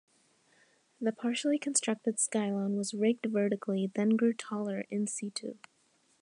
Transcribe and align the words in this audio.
The 0.99 1.11
partially 1.11 1.59
constructed 1.59 2.15
Skylon 2.17 2.75
was 2.75 2.91
rigged 2.95 3.27
vertically, 3.29 3.91
then 3.93 4.15
grew 4.15 4.33
taller 4.33 4.83
in 4.89 5.05
situ. 5.05 5.57